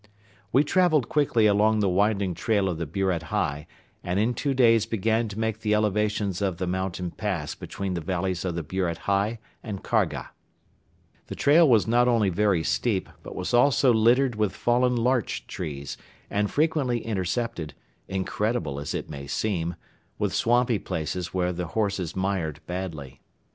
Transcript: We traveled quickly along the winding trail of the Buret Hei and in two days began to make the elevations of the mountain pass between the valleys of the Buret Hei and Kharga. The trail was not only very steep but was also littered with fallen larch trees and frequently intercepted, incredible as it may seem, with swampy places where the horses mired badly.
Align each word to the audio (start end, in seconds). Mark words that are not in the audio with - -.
We 0.51 0.63
traveled 0.63 1.09
quickly 1.09 1.45
along 1.45 1.79
the 1.79 1.87
winding 1.87 2.33
trail 2.33 2.67
of 2.69 2.79
the 2.79 2.87
Buret 2.87 3.25
Hei 3.25 3.67
and 4.03 4.19
in 4.19 4.33
two 4.33 4.55
days 4.55 4.87
began 4.87 5.27
to 5.27 5.37
make 5.37 5.59
the 5.59 5.75
elevations 5.75 6.41
of 6.41 6.57
the 6.57 6.65
mountain 6.65 7.11
pass 7.11 7.53
between 7.53 7.93
the 7.93 8.01
valleys 8.01 8.43
of 8.43 8.55
the 8.55 8.63
Buret 8.63 8.97
Hei 9.05 9.37
and 9.61 9.83
Kharga. 9.83 10.29
The 11.27 11.35
trail 11.35 11.69
was 11.69 11.85
not 11.85 12.07
only 12.07 12.29
very 12.31 12.63
steep 12.63 13.09
but 13.21 13.35
was 13.35 13.53
also 13.53 13.93
littered 13.93 14.33
with 14.33 14.53
fallen 14.55 14.95
larch 14.95 15.45
trees 15.45 15.97
and 16.31 16.49
frequently 16.49 17.01
intercepted, 17.05 17.75
incredible 18.07 18.79
as 18.79 18.95
it 18.95 19.07
may 19.07 19.27
seem, 19.27 19.75
with 20.17 20.33
swampy 20.33 20.79
places 20.79 21.31
where 21.31 21.53
the 21.53 21.67
horses 21.77 22.15
mired 22.15 22.59
badly. 22.65 23.21